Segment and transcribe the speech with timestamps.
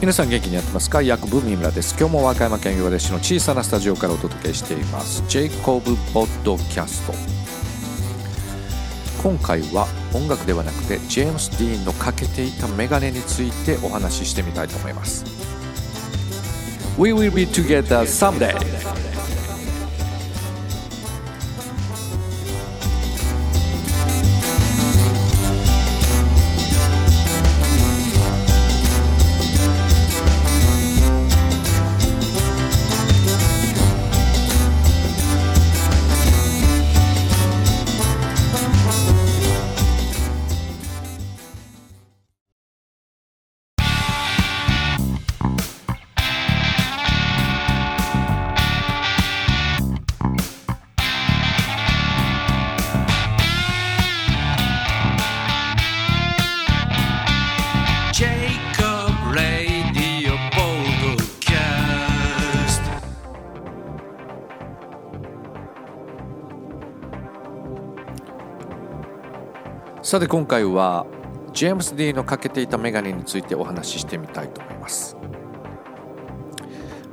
[0.00, 1.02] 皆さん元気にやってますか？
[1.02, 1.94] 薬部三村です。
[1.98, 5.22] 今日も和歌山県岩出市の小さなスタジオからお届けしています。
[5.28, 7.12] ジェイコブポッドキャスト。
[9.22, 15.22] 今回は音楽ではなくてジェームス・ディーンのかけていたメガネについてお話ししてみたいと思います。
[16.98, 18.56] We will be together someday.
[70.10, 71.06] さて今回は
[71.52, 75.16] ジェームス・ディーのかけていたメガネについてお話ししてみたいと思います。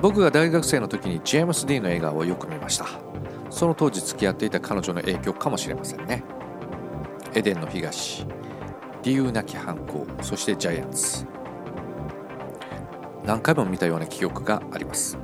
[0.01, 2.87] 僕が大学生の時にジェームス・ディーの映画をよく見ました。
[3.51, 6.23] その当時付き合っていた彼女の影響かもしれませんね。
[7.35, 8.25] エデンの東
[9.03, 11.27] 理由なき犯行そしてジャイアンツ。
[13.25, 15.19] 何回も見たような記憶があります。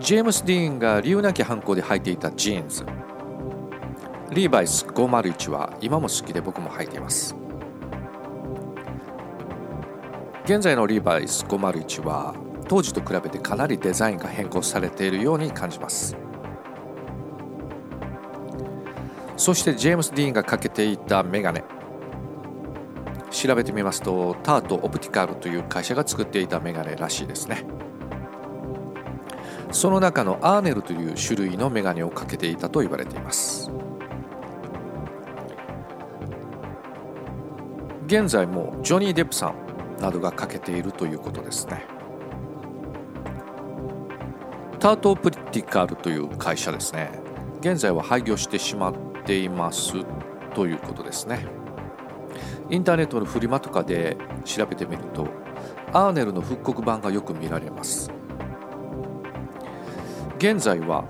[0.00, 2.84] ジェームス・ディーンが理由なき犯行で履いていたジーンズ。
[4.32, 7.34] リーバイス501は今も好きで僕も履いています。
[10.44, 12.34] 現在のリーバイス501は
[12.68, 16.16] 当時と比べてかなりデザインが変更されているように感じます。
[19.36, 21.62] そしてジェームス・ディーンがかけていたメガネ。
[23.30, 27.64] 調べてみますとタート・オプティカルという会社が作っていたメガネらしいですね。
[29.70, 33.70] その中のアーネルという種類のメガネをかけていたと言われています。
[38.06, 41.84] 現在もジョニー・デップさんなどがかけているということですね。
[44.78, 47.10] タート・オプティカルという会社ですね。
[47.60, 48.94] 現在は廃業してしまっ
[49.24, 49.94] ています
[50.54, 51.46] ということですね。
[52.70, 55.26] インターネットのフリマとかで調べてみると
[55.92, 58.12] アーネルの復刻版がよく見られます。
[60.38, 61.06] 現在は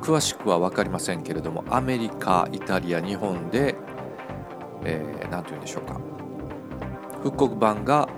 [0.00, 3.74] 詳しくは分かりませんけれどもアメリカイタリア日本で
[4.82, 6.17] 何、えー、て言うんでしょうか。
[7.22, 8.08] 復刻版が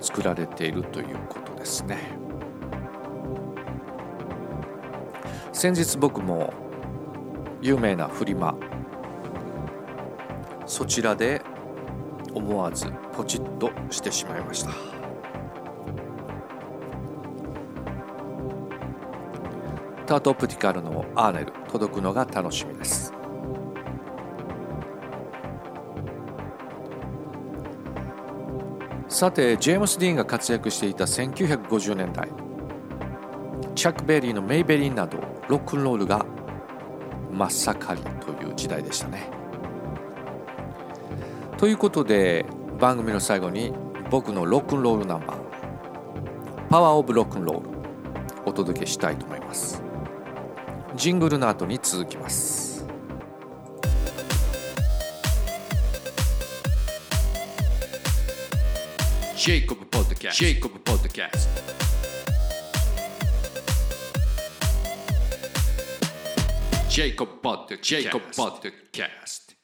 [0.00, 1.98] 作られているということですね。
[5.52, 6.52] 先日僕も
[7.62, 8.54] 有名なフリマ
[10.66, 11.40] そちらで
[12.34, 14.70] 思わずポチッとしてしまいました。
[20.06, 23.23] タートオプティカルのアーネル届くのが楽しみです。
[29.14, 32.28] さてジェームス・ディーンが活躍していた1950年代
[33.76, 36.26] チャック・ベリーのメイベリーンなどロックンロールが
[37.30, 39.30] 真っ盛りという時代でしたね。
[41.58, 42.44] ということで
[42.80, 43.72] 番組の最後に
[44.10, 45.36] 僕のロックンロールナンバー
[46.68, 47.68] 「パワー・オブ・ロックンロール」
[48.46, 49.80] お届けしたいと思います
[50.96, 52.73] ジングルの後に続きます
[59.36, 61.62] ジェイコブ・ポッドキャストジェイコブ・ポッドキャスト
[66.88, 69.54] ジェイコブ・ポッドジェイコブ・ポッドキャスト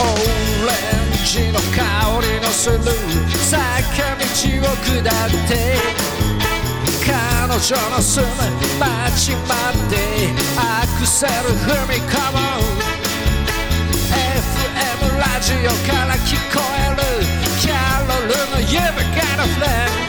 [0.00, 6.13] オレンジの香りのする坂道を下って
[7.63, 8.31] 彼女の住む
[8.77, 9.55] 街ま
[9.89, 9.95] で
[10.57, 12.37] アクセル踏み込む
[14.11, 17.01] FM ラジオから聞こえる
[17.61, 17.73] キャ
[18.05, 20.03] ロルの You've got a friend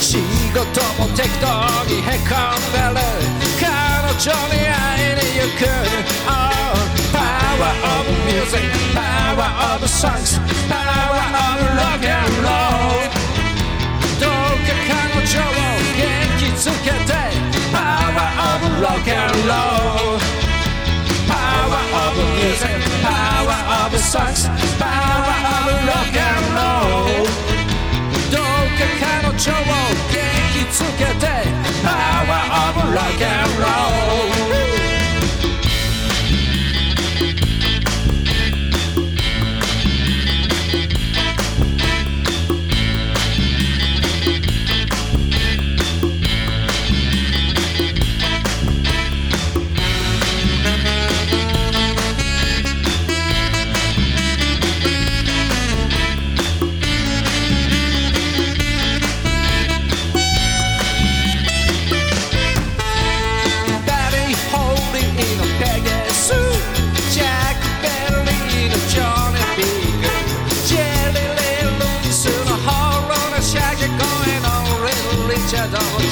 [0.00, 0.16] 仕
[0.54, 0.64] 事
[0.98, 1.44] も適当
[1.86, 3.04] にへこんでる
[3.60, 3.68] 彼
[4.18, 5.68] 女に会いに行く、
[6.26, 6.32] oh,
[7.12, 12.15] Power of music Power of songs Power of rock
[24.07, 24.76] sucks.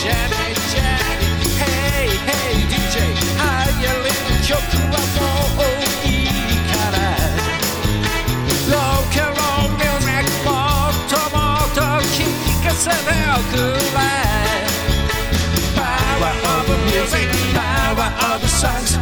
[0.06, 0.86] ジャニージャ
[1.18, 3.42] ニー Hey hey DJ 流
[3.82, 4.54] 行りの曲
[4.94, 5.02] は
[5.58, 5.74] もう
[6.06, 6.30] いい
[6.70, 6.96] から
[8.70, 11.82] ローケローミュージックもっともっと
[12.14, 12.22] 聴
[12.62, 12.94] かせて
[13.34, 13.98] おくれ
[15.74, 17.26] Power of music,
[17.56, 18.95] power of songs,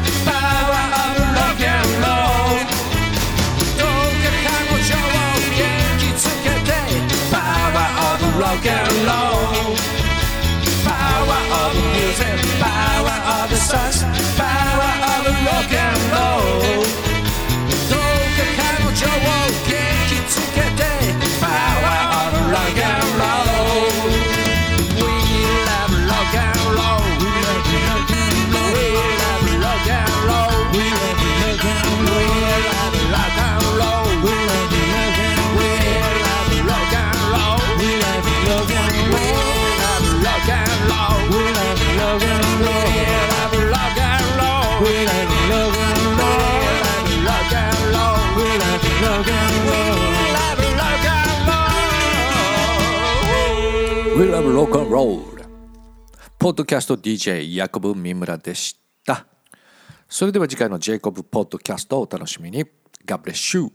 [13.49, 14.22] the stars.
[54.15, 55.24] We love rock and roll.
[56.38, 59.25] ポッドキャスト DJ ヤコブ三村でした。
[60.07, 62.63] それでは次回のジェイコブポッドキャストをお楽しみに。
[63.07, 63.71] God bless you.